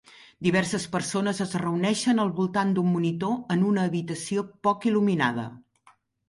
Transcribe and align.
Diverses 0.45 0.85
persones 0.93 1.41
es 1.45 1.51
reuneixen 1.63 2.21
al 2.23 2.31
voltant 2.39 2.71
d'un 2.77 2.89
monitor 2.95 3.37
en 3.57 3.67
una 3.73 3.85
habitació 3.91 4.47
poc 4.69 4.89
il·luminada. 4.95 5.47